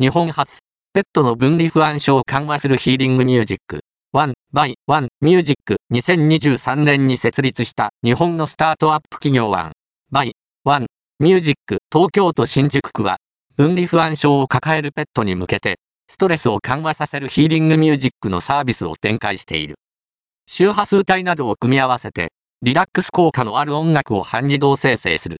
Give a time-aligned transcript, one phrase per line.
[0.00, 0.58] 日本発、
[0.92, 3.80] ペットの分離不安症を緩和するヒーリングミュージック、
[4.12, 9.72] One by One Music、2023年に設立した日本のスタートアップ企業 One
[10.12, 10.86] by One
[11.18, 13.16] Music、東京都新宿区は、
[13.56, 19.74] 分離不安症を抱えるペットに向けて、ストレスを緩和させるヒーリングミュージックのサービスを展開している。
[20.46, 22.30] 周波数帯などを組み合わせて、
[22.62, 25.36] リラックス効果のある音楽を半自動生成する。